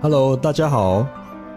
[0.00, 1.04] Hello，大家好，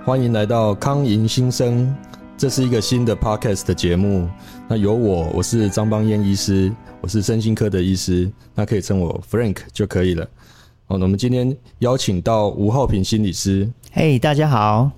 [0.04, 1.96] 欢迎来到康盈新生。
[2.36, 4.28] 这是一个新的 Podcast 的节目。
[4.67, 10.27] 那有我，我是张邦彦医师，我是身心科的医师，那可以称我 Frank 就可以了。
[10.88, 13.70] 哦，那我们今天邀请到吴浩平心理师。
[13.91, 14.89] 嘿，大家好。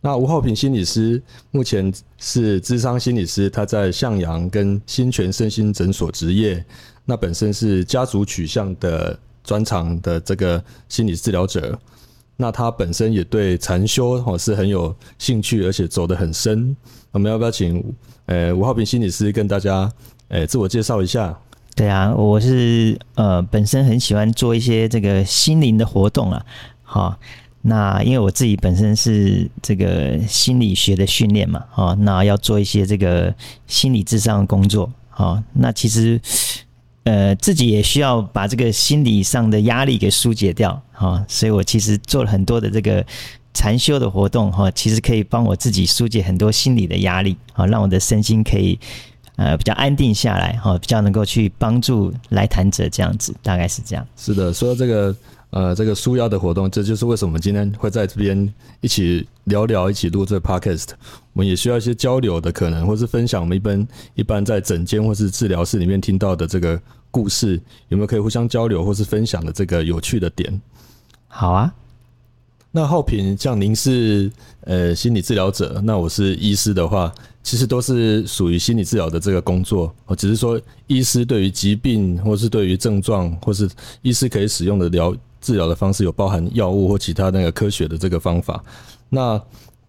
[0.00, 1.20] 那吴浩平心理师
[1.50, 6.64] 目前是智商心理师，他在向阳跟新泉身心诊所执业。
[7.04, 11.78] 那本身是家族取向的专长的这个心理治疗者。
[12.40, 16.74] 那他本身也对禅修哦是很有兴趣，而且走得很深。
[17.10, 17.84] 我们要不要请
[18.26, 19.90] 呃吴浩平心理师跟大家
[20.28, 21.36] 呃自我介绍一下？
[21.74, 26.46] 对啊，我是呃本身很喜欢做一些这个心灵的活动啊。
[26.84, 27.18] 好，
[27.62, 33.34] 那因为我自己本身是这个心理学的训练嘛，哦，那要做一些这个
[33.66, 34.88] 心理智商的工作。
[35.10, 36.20] 好，那其实。
[37.08, 43.02] 呃，自己也需要把这个心理上的压力给疏解掉，哈，所以我其实做了很多的这个
[43.54, 48.78] 禅修的活动，哈，其实可以帮我自己疏解很多心理的压力，啊，让我的身心可以
[49.36, 54.06] 呃比较安定下来，哈，比较能够去帮助来谈者这样子，大概是这样。
[54.14, 55.16] 是的，说这个。
[55.50, 60.90] 呃，这个舒压的活动，这就是为什么我们今天会在这边一起聊聊，一起录这个 podcast。
[61.32, 66.78] 我们也需要一些交流的可能，或是分享我们一般一般在诊间或是治疗室里面听到的这个
[67.10, 67.58] 故事，
[67.88, 70.60] 有没有可以互相交流或是分享的这个有趣的点？
[71.28, 71.72] 好啊。
[72.70, 74.30] 那浩平，像您是
[74.60, 77.10] 呃心理治疗者，那我是医师的话，
[77.42, 79.92] 其实都是属于心理治疗的这个工作。
[80.04, 83.66] 我只是说，医师对于疾病，或是对于症状，或是
[84.02, 85.16] 医师可以使用的疗。
[85.40, 88.62] 治疗的方式有包含药物或其他那个科学的这个方法。
[89.08, 89.40] 那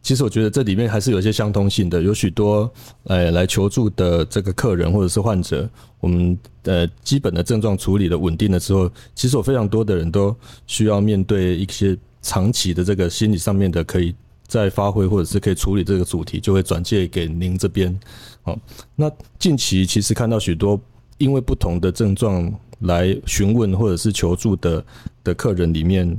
[0.02, 2.02] 其实我觉得这里面还是有一些相通性的。
[2.02, 2.72] 有许多
[3.04, 10.34] 呃来求助的这个客人或者是患者，我们呃基本的症状处理的稳定了之后，其实有非常多的人都
[10.68, 14.16] 需要面对一些长期的这个心理上面的可以
[14.48, 18.00] 再发挥或者是可以处理这个主题，就会转介给您这边。
[18.42, 18.58] 好，
[18.96, 20.80] 那近期其实看到许多
[21.20, 22.52] 因为不同的症状。
[22.84, 24.82] 来询问或者是求助的
[25.22, 26.18] 的客人里面，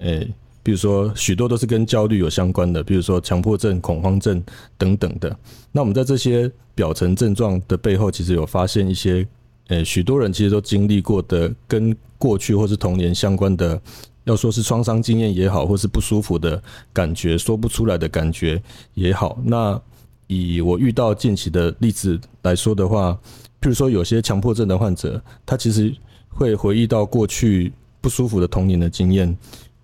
[0.00, 0.30] 诶，
[0.62, 4.44] 比如说许多都是跟焦虑有相关的，比如说强迫症、恐慌症
[4.76, 5.34] 等等的。
[5.72, 9.26] 那我们在这些表层症状的背后，其实有发现一些，
[9.68, 13.80] 诶，许多人其实都经历过的跟过去或是童年相关的，
[14.24, 19.38] 要说是创伤经验也好，或是不舒服的感觉说不出来的感觉也好。
[19.46, 19.80] 那
[20.26, 23.18] 以我遇到近期的例子来说的话。
[23.62, 25.94] 譬如说，有些强迫症的患者，他其实
[26.28, 29.34] 会回忆到过去不舒服的童年的经验，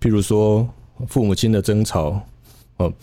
[0.01, 0.67] 譬如说
[1.07, 2.21] 父母亲的争吵，
[2.75, 2.93] 哦，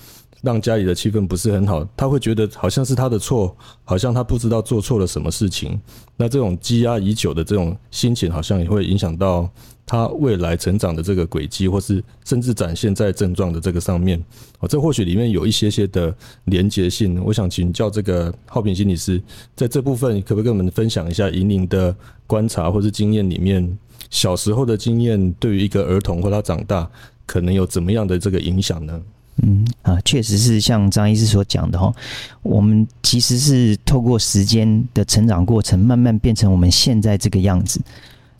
[0.43, 5.81] 让家里的气氛不是很好，他会觉得好像是他的错，好像他不知道做错了什么事情。
[6.17, 9.51] 那这种积压已久的这种心情，好像也会影响到。
[9.87, 14.21] 他未来成长的这个轨迹，或是甚至展现在症状的这个上面，
[14.59, 16.13] 哦，这或许里面有一些些的
[16.47, 17.23] 连结性。
[17.25, 19.23] 我想请教这个浩平心理师，
[19.55, 21.95] 在这部分可不可以跟我们分享一下，以您的
[22.27, 23.79] 观察或是经验里面，
[24.11, 26.91] 小时候的经验对于一个儿童或他长大，
[27.25, 29.01] 可能有怎么样的这个影响呢？
[29.43, 31.95] 嗯啊，确实是像张医师所讲的哈，
[32.43, 37.79] 我们其实是透过时间的成长过程，慢慢变成我们现在这个样子。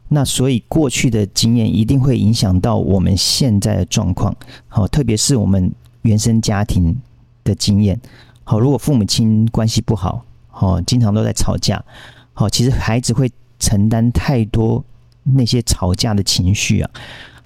[0.09, 4.35] 那所以过去的经验一定会影响到我们现在的状况，
[4.69, 5.69] 好，特别是我们
[6.03, 6.97] 原生家庭
[7.43, 8.01] 的经验，
[8.45, 11.85] 好，如果父母亲关系不好，好，经常都在吵架，
[12.33, 13.29] 好，其实孩子会
[13.59, 14.85] 承担太多
[15.25, 16.91] 那些吵架的情绪啊，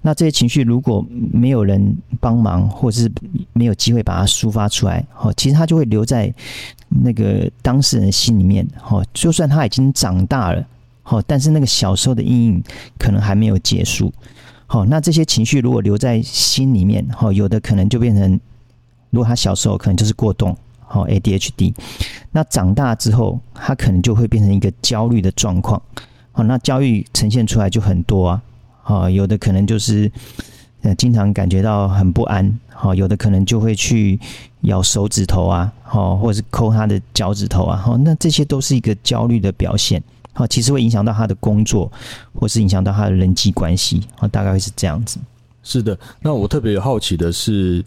[0.03, 3.11] 那这些情绪如果没有人帮忙，或者是
[3.55, 6.31] 没有机会把它抒发出来，好，其实他就会留在
[6.89, 10.63] 那个当事人心里面，好，就算他已经长大了。
[11.11, 12.63] 好，但是那个小时候的阴影
[12.97, 14.13] 可能还没有结束。
[14.69, 18.39] 好，那这些情绪如果留在心里面，好，有的可能就变成，
[19.11, 21.75] 如果他小时候可能就是过动，好 ADHD，
[22.31, 25.83] 那长大之后他可能就会变成一个焦虑的状况。
[26.31, 28.43] 好，那焦虑呈现出来就很多啊。
[28.81, 30.09] 好，有的可能就是
[30.83, 32.57] 呃经常感觉到很不安。
[32.73, 34.17] 好，有的可能就会去
[34.61, 37.77] 咬手指头啊，好，或者是抠他的脚趾头啊。
[37.77, 40.01] 好，那这些都是一个焦虑的表现。
[40.33, 41.91] 好，其实会影响到他的工作，
[42.35, 45.19] 或是影响到他的人际关系，啊，大概会是这样子。
[45.63, 47.85] 是的，那我特别好奇的是，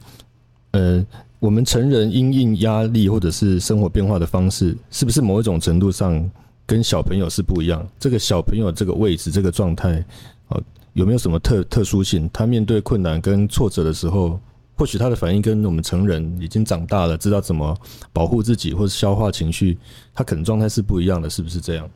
[0.71, 1.03] 呃，
[1.39, 6.29] 我们成人因应压力或者是生活变化的方式，是不是某一种程度上
[6.65, 7.85] 跟小朋友是不一样？
[7.99, 10.03] 这个小朋友这个位置、这个状态，
[10.49, 10.59] 啊，
[10.93, 12.29] 有没有什么特特殊性？
[12.31, 14.39] 他面对困难跟挫折的时候？
[14.75, 17.77] 或许他的反应跟我们成人已经长大了，知道怎么
[18.11, 19.77] 保护自己或者消化情绪，
[20.15, 21.87] 他可能状态是不一样的，是不是这样？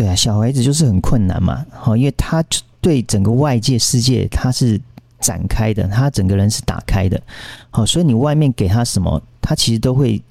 [0.00, 2.42] 对啊，小孩子就是很困难嘛，好，因为他
[2.80, 4.80] 对整个外界世界他是
[5.18, 7.20] 展开的，他整个人是打开的。
[7.68, 10.22] 好，所以你外面给他什么，他其实都会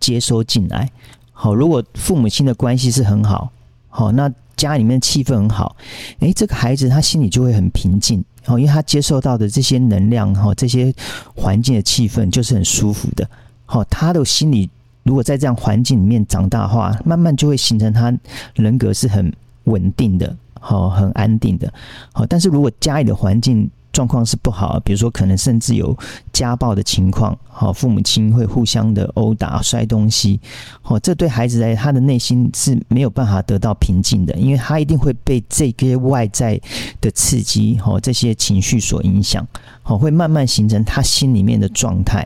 [0.00, 0.90] 接收进来。
[1.32, 3.50] 好，如果父母亲的关系是很好，
[3.90, 5.76] 好，那家里面气氛很好，
[6.20, 8.24] 诶，这个孩子他心里就会很平静。
[8.46, 10.90] 哦，因为他接受到的这些能量，哈，这些
[11.36, 13.28] 环境的气氛就是很舒服的。
[13.66, 14.70] 好，他的心里
[15.02, 18.12] 如果在这样环境里面长大的话，慢慢就会形成他
[18.54, 19.32] 人格是很
[19.64, 21.72] 稳定的，好，很安定的。
[22.12, 25.98] 好，但是如果家里的环境，状况是不好，比如说可能甚至有
[26.32, 30.38] 家暴的情况，好，父母亲会互相的殴打、摔东西，
[30.80, 36.58] 好，这对孩子来，他的内心是没有办法得到平静的，因为他一定会被这些外在
[37.00, 39.44] 的刺激，好，这些情绪所影响，
[39.82, 42.24] 好，会慢慢形成他心里面的状态，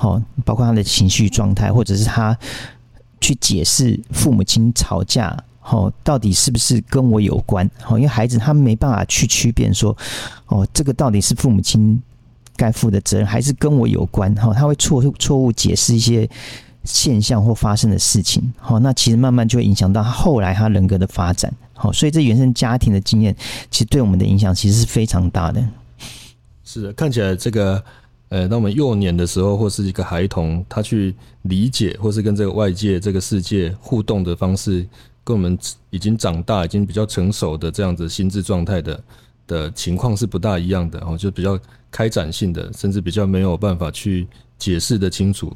[0.00, 2.38] 好，包括他的情绪状态，或者是他
[3.20, 5.36] 去解释父母亲吵架。
[5.70, 7.68] 哦，到底是不是跟我有关？
[7.86, 9.94] 哦，因为孩子他没办法去区辨说，
[10.46, 12.00] 哦，这个到底是父母亲
[12.56, 14.34] 该负的责任，还是跟我有关？
[14.36, 16.26] 哈，他会错错误解释一些
[16.84, 18.50] 现象或发生的事情。
[18.56, 21.52] 好，那其实慢慢就会影响到他后来他人格的发展。
[21.74, 23.36] 好，所以这原生家庭的经验，
[23.70, 25.62] 其实对我们的影响其实是非常大的。
[26.64, 27.84] 是的，看起来这个，
[28.28, 34.86] 呃，当我们幼年的时候，或是一个孩童，他去理解或是跟这个外界这个世界互动的方式。
[35.24, 35.58] 跟我们
[35.90, 39.04] 已经长大、已经比较成熟的这样子心智状态的
[39.46, 41.60] 的情况是不大一样的哦，就比较
[41.90, 44.26] 开展性的，甚至比较没有办法去
[44.56, 45.54] 解释的清楚，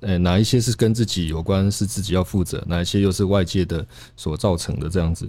[0.00, 5.28] 呃，哪一些是跟自己有关，是自己要负责，哪一些又是外界的所造成的这样子。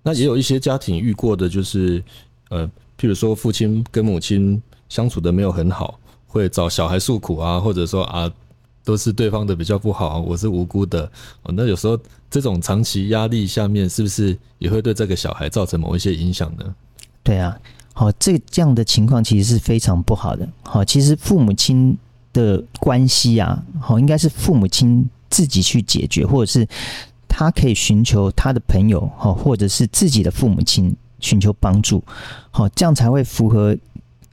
[0.00, 2.00] 那也有一些家庭遇过的，就是
[2.50, 2.64] 呃，
[2.96, 8.30] 譬如说父亲跟母亲相处的没有很好，会找小孩诉苦啊，或者说啊。
[8.84, 11.04] 都是对方的比较不好，我是无辜的。
[11.44, 11.96] 哦，那有时候
[12.28, 16.64] 这种长期压力下面，是不是也会对这个小孩造成某一些影响呢？
[17.22, 17.56] 对啊，
[17.94, 20.48] 好，这这样的情况其实是非常不好的。
[20.64, 21.96] 好，其实父母亲
[22.32, 26.66] 的关系啊，好，应该是父母亲自己去解决，或者是
[27.28, 32.02] 他可以寻求他的朋友，好，或者是自己的父母亲寻求帮助，
[32.50, 33.78] 好，这样才会符合。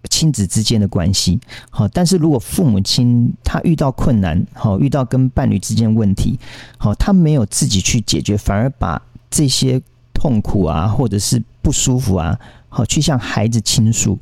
[0.10, 6.40] 亲子之间的关系，好，但是如果父母亲他遇到困难，好，遇到跟伴侣之间问题，
[6.78, 9.82] 好，他没有自己去解决，反而把这些
[10.14, 14.18] 痛苦啊，或者是不舒服啊，好，去向孩子倾诉，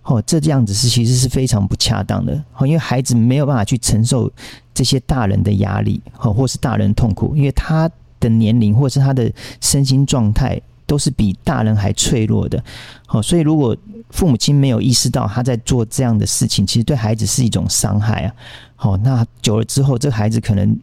[0.00, 4.30] 好，这样子是其实是非常不恰当的，好，因为孩子没有办法去承受
[4.72, 9.30] 这些大人的压力，好，或是大人痛苦，因为他的年龄或是他的
[9.60, 10.60] 身心状态。
[10.88, 12.64] 都是比大人还脆弱的，
[13.06, 13.76] 好，所以如果
[14.08, 18.34] 父母亲没有意识到他在做这样的事情，其实对孩子是一种伤害啊。
[18.74, 20.74] 好，那久了之后，这个孩子可能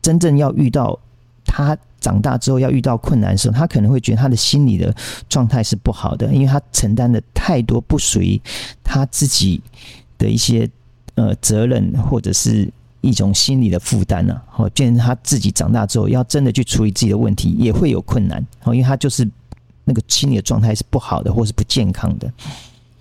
[0.00, 0.98] 真正要遇到
[1.44, 4.94] 他长大之后要遇到困难的时候，他可能会觉得他的心理的
[5.28, 8.40] 状态是不好的，因为他承担的太多不属于
[8.82, 9.60] 他自己
[10.16, 10.66] 的一些
[11.16, 12.72] 呃责任，或者是。
[13.02, 19.28] 一种心理的负担呢，哦，变成他自己长大之后要真的去处理自己的问题，也会有困难，哦，因为他就是
[19.84, 22.32] 那个心理的状态是不好的，或是不健康的。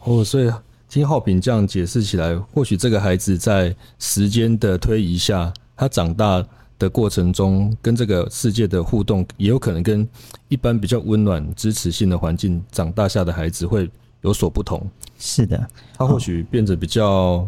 [0.03, 0.51] 哦，所以
[0.89, 6.43] 听浩平这样解释起来，或许这个孩子在时间的推移下，他长大
[6.79, 10.05] 的过程中，跟这个世界的互动，也有可能跟
[10.47, 13.87] 一般比较温暖、支持性的环境长大下的孩子会
[14.21, 14.83] 有所不同。
[15.19, 17.47] 是的，他或许变得比较。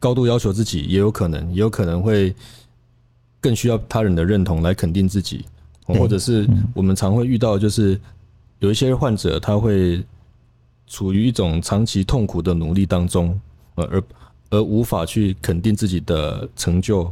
[0.00, 2.34] 高度要求自己也有可能，也有可能会
[3.40, 5.44] 更需要他人的认同来肯定自己，
[5.84, 8.00] 或者是我们常会遇到，就是
[8.58, 10.02] 有一些患者他会
[10.86, 13.38] 处于一种长期痛苦的努力当中，
[13.76, 14.02] 呃，而
[14.50, 17.02] 而无法去肯定自己的成就，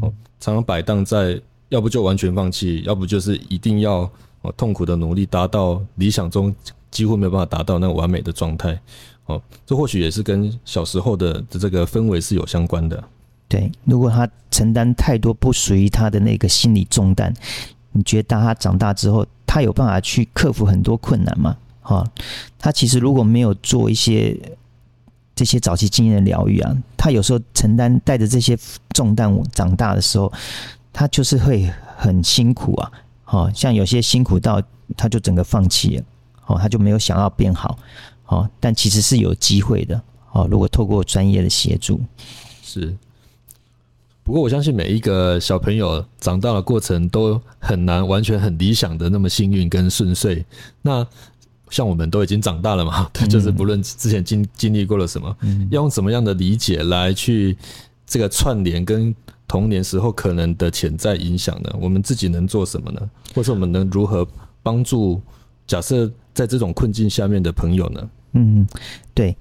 [0.00, 4.08] 哦，常常摆荡在要不就完全放弃，要不就是一定要
[4.42, 6.54] 哦痛苦的努力达到理想中
[6.94, 8.80] 几乎没有办法达到那完美的状态。
[9.26, 13.02] 哦，这或许也是跟小时候的的这个氛围是有相关的。
[13.48, 17.34] 对，如果他承担太多不属于他的那个心理重担，
[17.92, 21.56] 你觉得当他长大之后，他有办法去克服很多困难吗？
[21.80, 22.06] 哈，
[22.58, 24.38] 他其实如果没有做一些
[25.34, 28.56] 这些早期经验的疗愈啊，他有时候承担带着这些
[28.90, 30.32] 重担长大的时候，
[30.92, 32.92] 他就是会很辛苦啊。
[33.26, 34.62] 哦，像有些辛苦到
[34.96, 36.04] 他就整个放弃了，
[36.46, 37.78] 哦，他就没有想要变好。
[38.26, 40.00] 哦，但其实是有机会的
[40.32, 40.48] 哦。
[40.50, 42.00] 如果透过专业的协助，
[42.62, 42.96] 是。
[44.22, 50.42] 不过我相信每一个小朋友长大的过程都很难完全很理想的那么幸运跟顺遂。
[50.80, 51.06] 那
[51.68, 55.36] 像我们都已经长大了嘛，对 就是不论之前经经历过了什么，
[55.70, 57.54] 要用什么样的理解来去
[58.06, 59.14] 这个串联跟
[59.46, 61.70] 童年时候可能的潜在影响呢？
[61.78, 63.10] 我们自己能做什么呢？
[63.34, 64.26] 或者我们能如何
[64.62, 65.20] 帮助
[65.66, 66.10] 假设？
[66.34, 68.08] 在这种困境下面的朋友呢？
[68.32, 68.66] 嗯，
[69.14, 69.36] 对。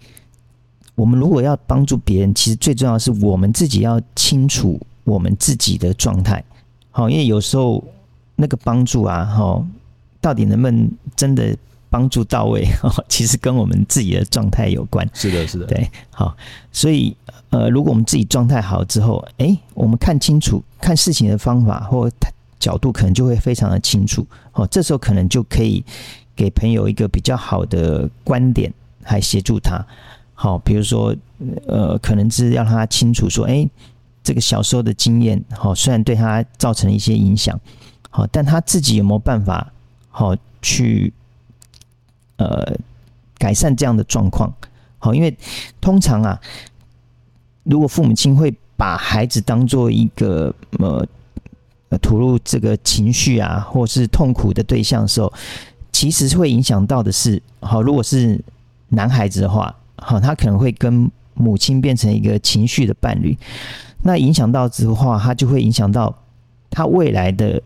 [0.95, 6.43] 我们如果要帮助别人，其实最重要是我们自己要清楚我们自己的状态。
[6.91, 7.83] 好，因为有时候
[8.35, 9.65] 那个帮助啊，哈，
[10.21, 11.57] 到底能不能真的
[11.89, 12.67] 帮助到位？
[13.09, 15.09] 其实跟我们自己的状态有关。
[15.15, 15.65] 是的，是的。
[15.65, 16.37] 对，好，
[16.71, 17.17] 所以
[17.49, 22.07] 呃，如果我们自己状态好之后，哎，我们看清楚看事情的方法或
[22.59, 24.23] 角度，可能就会非常的清楚。
[24.51, 25.83] 哦，这时候可能就可以
[26.35, 28.73] 给朋友一个比较好的观点，
[29.03, 29.85] 来协助他。
[30.33, 31.15] 好，比如说，
[31.67, 33.69] 呃，可能是让他清楚说，哎，
[34.23, 37.57] 这个小时候的经验，好，虽然对他造成了一些影响，
[38.09, 39.71] 好，但他自己有没有办法，
[40.09, 41.13] 好，去，
[42.37, 42.75] 呃，
[43.37, 44.51] 改善这样的状况？
[44.97, 45.37] 好，因为
[45.79, 46.39] 通常啊，
[47.63, 51.07] 如果父母亲会把孩子当做一个呃，
[52.01, 55.31] 吐露这个情绪啊，或是痛苦的对象的时候，
[55.93, 58.43] 其实会影响到的是，好，如果是
[58.89, 59.73] 男孩子的话。
[60.05, 63.37] 好，他可能会跟母亲变成一个情绪的伴侣，
[64.01, 66.13] 那影响到之后，他就会影响到
[66.69, 67.61] 他未来的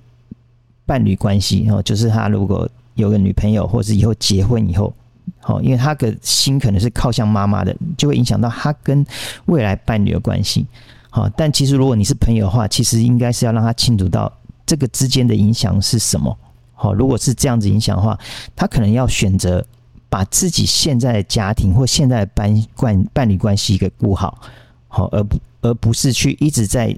[0.86, 1.68] 伴侣关系。
[1.68, 4.94] 哦，就是他如果有个女朋友，或是以后结婚以后，
[5.40, 9.04] 好，因为他的心可能是靠向妈妈的，就会影响到他跟
[9.46, 10.68] 未来伴侣的关系。
[11.10, 14.32] 好，但其实如果你是朋友的话，其实应该是要让他清楚到
[14.64, 16.38] 这个之间的影响是什么。
[16.78, 18.18] 好，如果是这样子影响的话，
[18.56, 19.66] 他可能要选择。
[20.10, 24.40] 把自己现在的家庭或现在的伴关伴侣关系给顾好，
[24.88, 26.98] 好，而不而不是去一直在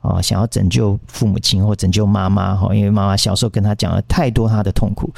[0.00, 5.08] 啊想要拯救父母亲或拯救妈妈哈，因为妈妈小时候跟他讲了太多他的痛苦，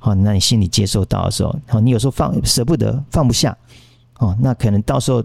[0.00, 3.56] 好，那你心里接受到的时候，好，你有时候放舍不得放不下，
[4.18, 5.22] 哦，那可能到时候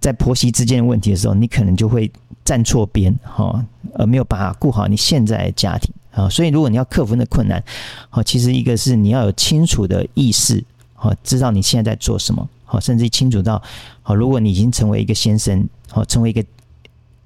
[0.00, 2.10] 在婆媳之间的问题的时候，你可能就会
[2.44, 7.62] 站错边哈，而没有办法顾好你现在的家庭啊，所以如果你要克服那困难，
[8.10, 10.64] 好，其实一个是你要有清楚的意识。
[10.94, 13.62] 好，知道你现在在做什么，好，甚至清楚到，
[14.02, 16.44] 好，如果你已经成为一个先生，好，成为一个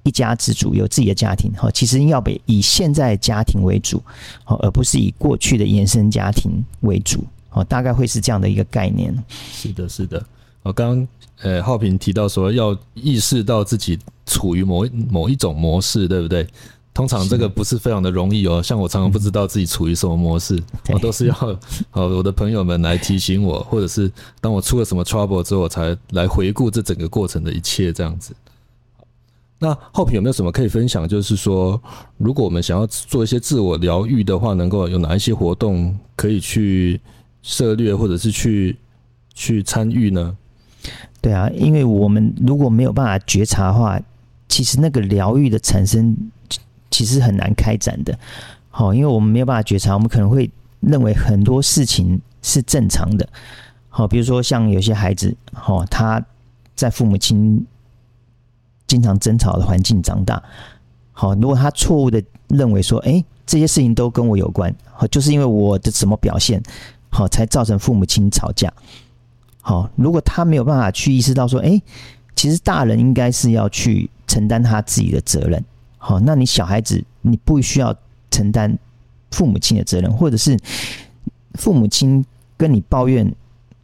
[0.03, 3.99] 一家之主，有自己的家庭，好，其实要以以现在家庭为主，
[4.43, 9.11] 好，而不是以过去的延伸家庭为主，好，大概会是这样的一个概念。
[9.51, 10.23] 是的，是的。
[10.61, 11.07] 我刚刚
[11.41, 16.47] 呃，浩平提到说要意识到自己处于某某一种模式，对不对？
[16.93, 20.61] 通常这个不是非常的容易哦，像我常常不知道自己处于什么模式，
[20.93, 21.35] 我都是要
[21.91, 28.35] 呃我的朋友们来提醒我，或者是当我出了什么 trouble 之后，我才来回顾这整个过程的一切这样子。
[29.57, 31.07] 那后平有没有什么可以分享？
[31.07, 31.81] 就是说，
[32.17, 37.01] 如果我们想要做一些自我疗愈的话，能够有哪一些活动可以去
[37.41, 38.77] 涉略，或者是去
[39.33, 40.37] 去参与呢？
[41.21, 43.99] 对啊，因为我们如果没有办法觉察的话，
[44.47, 46.15] 其实那个疗愈的产生。
[46.93, 48.15] 其实很难开展的，
[48.69, 50.47] 好，因为我们没有办法觉察，我们可能会
[50.79, 53.27] 认为很多事情是正常的，
[53.89, 56.23] 好，比如说像有些孩子，好，他
[56.75, 57.65] 在父母亲
[58.85, 60.39] 经常争吵的环境长大，
[61.13, 66.61] 好，如果他错误的认为说，哎，这些事情都跟我有关，好，就是因为我的什么表现，
[67.09, 68.71] 好，才造成父母亲吵架，
[69.61, 71.81] 好，如果他没有办法去意识到说，哎，
[72.35, 75.63] 其实大人应该是要去承担他自己的责任。
[76.05, 77.95] 好，那你小孩子你不需要
[78.29, 78.77] 承担
[79.31, 80.59] 父母亲的责任，或者是
[81.53, 82.23] 父母亲
[82.57, 83.33] 跟你抱怨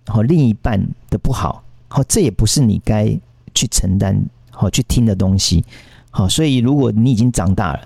[0.06, 3.18] 好另一半的不好，好这也不是你该
[3.56, 4.22] 去承担
[4.52, 5.64] 好去听的东西。
[6.12, 7.80] 好，所以如果你已经长大了，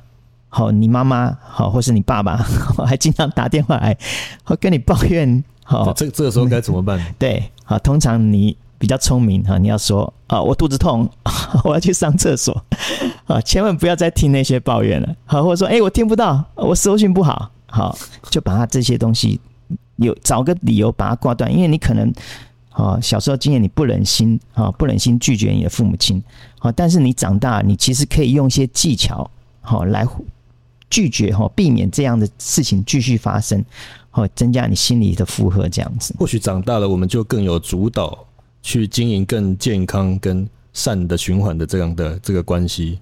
[0.49, 2.35] 好你妈妈好或是你爸爸
[2.87, 3.95] 还经常打电话来，
[4.43, 6.99] 好跟你抱怨，好这这个时候该怎么办？
[7.19, 8.57] 对，好通常你。
[8.79, 11.09] 比较聪明哈，你要说啊，我肚子痛，
[11.63, 12.53] 我要去上厕所
[13.25, 17.97] 啊，千万不要再听那些抱怨了，好，或者说哎，我听不到，我收讯不好，好，
[18.29, 19.39] 就把他这些东西
[19.95, 22.13] 有找个理由把它挂断，因为你可能
[22.71, 26.21] 啊小时候经验你不忍心啊，不忍心拒绝你的父母亲，
[26.59, 29.29] 好，但是你长大，你其实可以用一些技巧
[29.61, 30.05] 好来
[30.89, 33.63] 拒绝哈，避免这样的事情继续发生，
[34.11, 36.13] 好，增加你心里的负荷，这样子。
[36.19, 38.25] 或许长大了，我们就更有主导。
[38.65, 42.97] 去经营更健康、跟善的循环的这样的这个关系，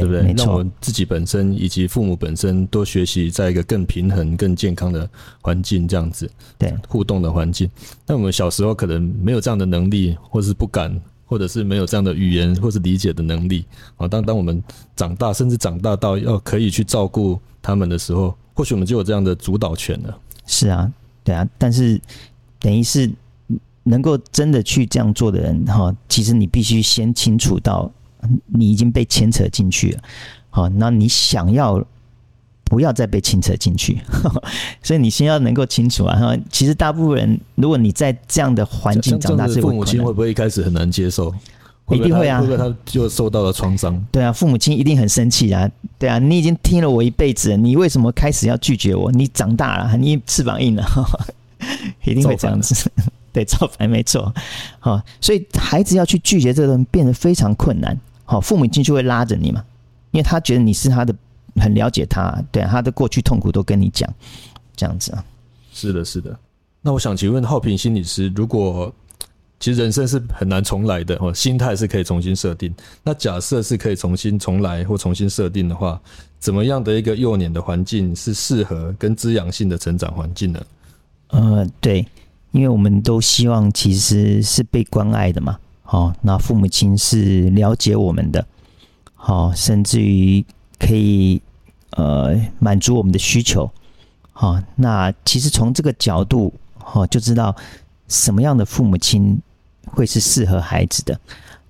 [0.00, 0.34] 对不对？
[0.36, 5.08] 让我们自己本身以及父母本身多学习在一个更平衡、更健康的
[5.40, 7.70] 环境，这样子对互动的环境。
[8.06, 13.64] 那我们小时候可能没有这样的能力，或是不敢，或者是没有这样的语言或是理解的能力
[13.96, 14.06] 啊。
[14.06, 14.62] 当当我们
[14.96, 20.18] 长大，甚至长大到要可以去照顾他们的时候，或许我们就有这样的主导权了。
[20.46, 22.00] 是啊，对啊，但是
[22.58, 23.10] 等于是。
[23.86, 27.92] 能够真的去这样做的人，哈，其实你必须先清楚到
[28.46, 30.00] 你已经被牵扯进去了，
[30.50, 31.84] 好，那你想要
[32.64, 34.00] 不要再被牵扯进去。
[34.82, 41.34] 所以你先要能够清楚啊，哈，其实大部分人，如果你在这样的环境长大，是父母亲会不会一开始很难接受？
[41.90, 44.02] 一定会啊，会不会他就受到了创伤？
[44.10, 45.70] 对啊，父母亲一定很生气啊。
[45.98, 49.12] 对啊，你已经听了我一辈子，你为什么开始要拒绝我？
[49.12, 50.86] 你长大了，你翅膀硬了，
[52.04, 52.90] 一定会这样子。
[53.34, 54.32] 对，造反没错。
[54.78, 57.94] 好，所以孩子要去拒绝这个人变得非常困难。
[58.34, 59.64] 好，父母亲就会拉着你嘛，
[60.10, 61.14] 因为他觉得你是他的，
[61.54, 64.12] 很了解他，对他的过去痛苦都跟你讲，
[64.74, 65.24] 这样子啊。
[65.72, 66.36] 是的，是的。
[66.82, 68.92] 那我想请问浩平心理师，如果
[69.60, 72.74] 其实人生是很难重来的，哦，心态是可以重新设定。
[73.04, 76.00] 那假设是可以重新重来或重新设定的话，
[76.40, 80.60] 怎么样的一个幼年的环境是适合跟滋养性的成长环境呢？
[81.28, 82.04] 呃，对，
[82.50, 88.44] 因为我们都希望其实是被关爱的嘛，好，那父母亲是了解我们的，
[89.14, 90.44] 好，甚至于
[90.80, 91.40] 可以
[91.90, 93.70] 呃满足我们的需求，
[94.32, 97.54] 好，那其实从这个角度，好就知道
[98.08, 99.40] 什么样的父母亲。
[99.86, 101.20] 会是适合孩子的，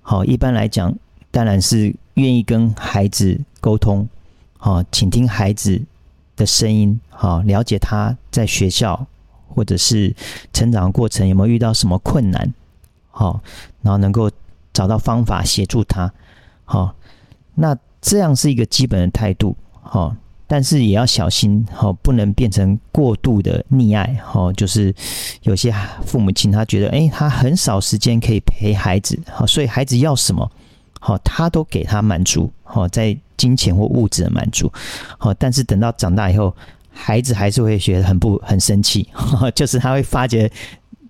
[0.01, 0.91] 好，一般来讲，
[1.31, 4.07] 当然是愿意跟孩子沟通，
[4.57, 5.79] 好，倾听孩子
[6.35, 9.05] 的声音，好，了解他在学校
[9.49, 10.15] 或者是
[10.53, 12.51] 成长过程有没有遇到什么困难，
[13.17, 13.39] 好，
[13.81, 14.29] 然后能够
[14.73, 16.11] 找到方法协助他，
[16.65, 16.93] 好，
[17.55, 20.13] 那这样是一个基本的态度，好。
[20.47, 24.93] 但是也要小心，好，不能变成过度的溺爱，哈，就是
[25.41, 25.73] 有些
[26.05, 30.47] 父母亲他觉得，哎，他很少时间可以陪孩子，好，所以孩子要什么，
[30.99, 34.71] 好，他都给他满足，好，在金钱或物质的满足，
[35.17, 36.55] 好，但是等到长大以后，
[36.93, 39.09] 孩子还是会觉得很不很生气，
[39.55, 40.47] 就是他会发觉，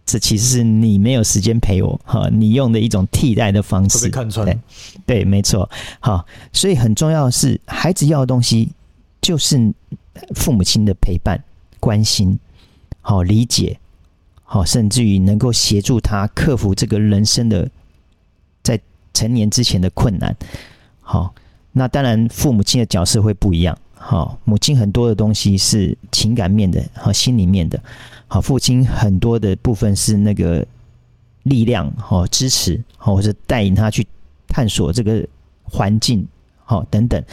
[0.05, 4.59] 这其实是你没有时间陪我，哈，你用的一种替代的方式，看穿，对，
[5.05, 5.69] 对，没错，
[6.00, 8.69] 好，所以很重要的是，孩子要的东西。
[9.21, 9.74] 就是
[10.35, 11.43] 父母亲的陪伴、
[11.79, 12.38] 关心、
[13.01, 13.79] 好理解、
[14.43, 17.67] 好，甚至于能够协助他克服这个人生的
[18.62, 18.79] 在
[19.15, 20.35] 成年之前的困难。
[21.01, 21.34] 好，
[21.71, 23.75] 那当然父母亲的角色会不一样。
[24.08, 27.82] 好，母亲很多的东西是情感面的，好心里面的。
[28.28, 30.63] 好，父亲很多的部分是那个
[31.41, 34.06] 力量，好支持，好或者带领他去
[34.48, 35.28] 探索这个
[35.63, 36.24] 环境，
[36.63, 37.24] 好等等。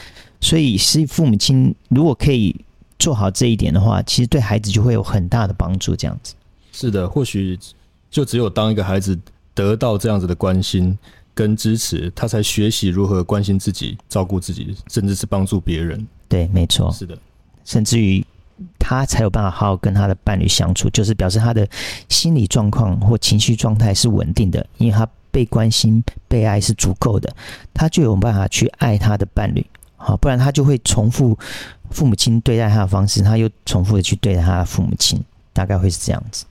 [0.41, 2.57] 所以，是父母亲如果可以
[2.99, 5.95] 做好这一点的话，其实对孩子就会有很大的帮助。
[5.95, 6.35] 这样子，
[6.73, 7.59] 是的，或许
[8.11, 9.19] 就只有当一个孩子
[9.53, 10.99] 得到这样子的关心
[11.35, 16.07] 跟支持，他才学习如何关心自己、照顾自己，甚至是帮助别人。
[16.33, 17.15] 对，没错，是的，
[17.63, 18.25] 甚至于
[18.79, 21.69] 他才有办法好好跟他的伴侣相处，就是表示他的
[22.09, 27.31] 心理状况或情绪状态是稳定的，因为他被关心、被爱是足够的，
[27.75, 29.63] 他就有办法去爱他的伴侣。
[29.99, 31.39] 好，不然他就会重复
[31.91, 36.47] 父母亲对待他的方式，他又重复的去对待他的父母亲，大概会是这样子。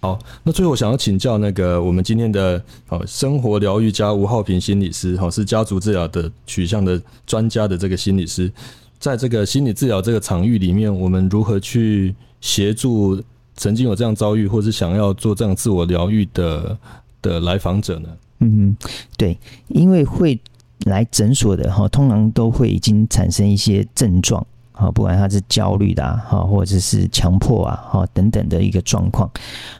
[0.00, 8.52] 好，那最后我想要请教那个我们今天的哦生活疗愈家吴浩平心理师，哈，是家族治疗的取向的专家的这个心理师，
[8.98, 13.22] 在这个心理治疗这个场域里面，我们如何去协助
[13.54, 16.78] 曾经有这样遭遇或是想要做这样自我疗愈的
[17.22, 18.08] 的来访者呢？
[18.40, 18.76] 嗯，
[19.16, 20.40] 对，因为会。
[20.84, 29.28] 来诊所的哈，通常都会已经产生一些症状，哈，不管他是焦虑的哈，或者是强迫啊，哈等等的一个状况，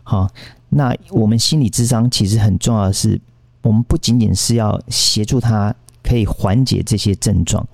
[0.02, 0.26] 好，
[0.70, 3.20] 那我们心理智商其实很重要的是，
[3.62, 7.64] 我们不仅仅是要协助他可以缓解这些症状，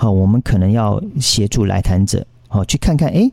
[0.00, 3.28] 好，我们可能要协助来谈者，好，去看看，哎，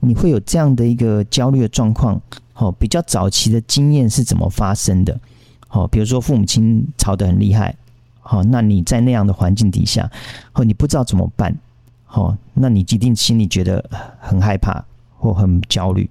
[0.00, 2.20] 你会有这样的一个焦虑的状况，
[2.52, 5.18] 好，比较早期的经验是怎么发生的，
[5.68, 7.74] 好，比如说父母亲吵得很厉害。
[8.20, 10.08] 好，那你在那样的环境底下，
[10.52, 11.56] 哦，你不知道怎么办，
[12.04, 13.82] 好，那你一定心里觉得
[14.20, 14.84] 很害怕
[15.16, 16.08] 或很焦虑，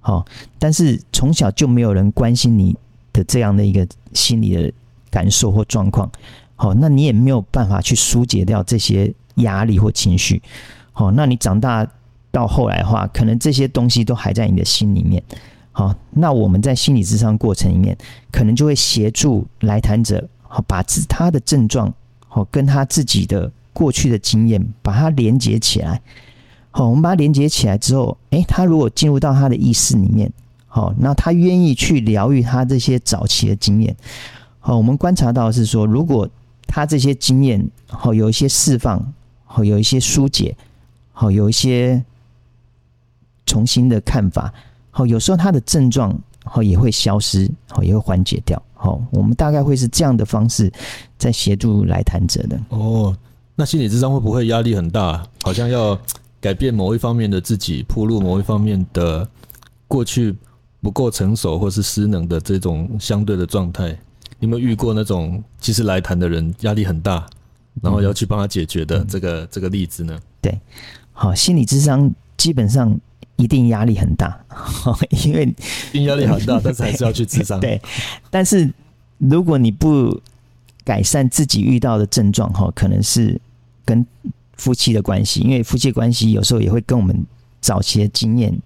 [0.00, 0.22] 好，
[0.58, 2.76] 但是从小就没有人关心你
[3.14, 4.70] 的这样的一个心理的
[5.10, 6.10] 感受或状况，
[6.54, 10.40] 好，那你也没有办法去疏解掉这些压力或情绪，
[10.92, 11.86] 好，那你长大
[12.30, 15.22] 到后来的话，可能这些东西都还在你的心里面，
[15.72, 17.96] 好，那我们在心理智商过程里面，
[18.30, 20.28] 可能就会协助来谈者。
[20.50, 21.92] 好，把自他的症状，
[22.26, 26.00] 好跟他自己的过去的经验，把它连接起来。
[26.70, 30.32] 好，我们把它连接起来之后，诶，他如果进入到他的意识里面，
[30.66, 33.94] 好，那他愿意去疗愈他这些早期的经验。
[34.58, 36.26] 好，我们观察到是说，如果
[36.66, 39.12] 他这些经验，好有一些释放，
[39.50, 40.54] 好有一些疏解，
[41.12, 42.04] 好有一些
[43.46, 44.52] 重新的看法，
[44.90, 48.62] 好，有时候他的症状，好也会消失，好也会缓解掉。
[48.74, 50.70] 好，我们大概会是这样的方式
[51.16, 52.60] 在协助来谈者的。
[52.68, 53.16] 哦，
[53.56, 55.26] 那心理智商会不会压力很大？
[55.42, 55.98] 好像要
[56.40, 59.28] 改变某一方面的自己，铺路某一方面的
[59.88, 60.36] 过去
[60.80, 63.98] 不够成熟或是失能的这种相对的状态。
[64.38, 67.26] 有没有遇过那种其实来谈的人压力很大，
[67.82, 70.18] 然后要去帮他解决的这个这个例子呢？
[70.40, 70.58] 对，
[71.12, 72.98] 好，心理智商基本上
[73.36, 74.38] 一定压力很大，
[75.24, 75.54] 因为
[75.92, 77.58] 因压力很大， 但是还是要去智商。
[77.60, 77.80] 对，
[78.30, 78.72] 但是
[79.18, 80.20] 如果你不
[80.84, 83.40] 改善自己遇到的症状，哈，可能是
[83.84, 84.04] 跟
[84.56, 87.26] 夫妻的关系，因为夫妻关系有时候也会跟我们
[87.60, 88.56] 早期的经验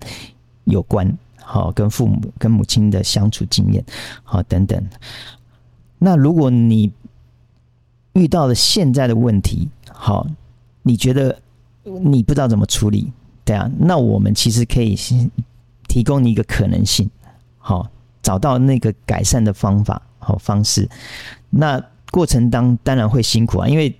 [0.65, 3.85] 有关，好，跟父母跟母亲的相处经验，
[4.23, 4.83] 好，等等。
[5.99, 6.91] 那如果你
[8.15, 10.27] 遇到了现在的问题，好，
[10.83, 11.39] 你觉得
[11.85, 13.13] 你不知道怎么处理，
[13.45, 13.71] 对啊？
[13.79, 14.97] 那我们其实可以
[15.89, 17.09] 提供你一个可能性，
[17.59, 17.89] 好，
[18.23, 20.89] 找到那个改善的方法好方式。
[21.51, 23.95] 那过程当当然会辛苦啊，因为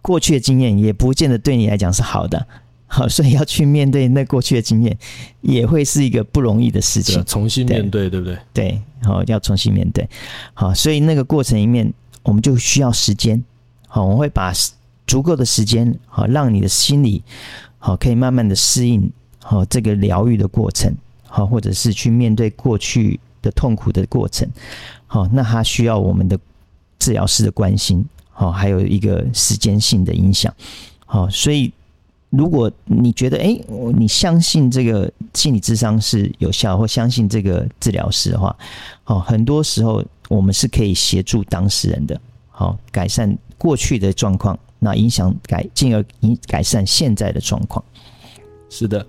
[0.00, 2.46] 过去的经验也不见得对你来讲是好的，
[2.86, 4.96] 好，所以要去面对那过去的经验，
[5.40, 8.38] 也会是一个不容易的事情，重新面对，对不对？
[8.52, 8.82] 对。
[9.04, 10.08] 好，要重新面对。
[10.54, 13.42] 好，所以那个过程里面，我们就需要时间。
[13.94, 14.50] 好，我们会把
[15.06, 17.22] 足够的时间，好，让你的心理，
[17.78, 20.90] 好，可以慢慢的适应，好，这个疗愈的过程，
[21.26, 24.48] 好，或者是去面对过去的痛苦的过程。
[25.06, 26.38] 好，那它需要我们的
[26.98, 30.50] 治疗师的关心，好，还有一个时间性的影响。
[31.04, 31.70] 好，所以。
[32.34, 33.60] 如果你觉得哎，
[33.94, 38.56] 你相信这个心理智商是有效，或相信这个治疗师的话，
[39.04, 47.84] 好，很多时候我们是可以协助当事人的，好改善过去的状况，那影响改，进而影改善现在的状况。
[48.68, 49.06] 是的，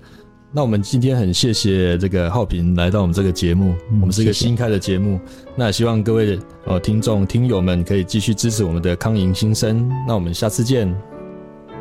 [0.51, 5.19] 那我们今天很谢谢这个浩平来到我们这个节目，我们是一个新开的节目，
[5.55, 6.37] 那希望各位
[6.67, 10.95] 呃听众听友们可以继续支持我们的康盈新生，那我们下次见，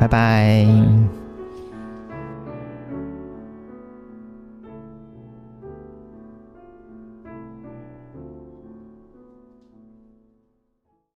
[0.01, 1.22] 拜拜。